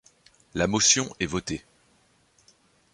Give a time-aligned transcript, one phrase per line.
[0.55, 1.63] La motion est votée.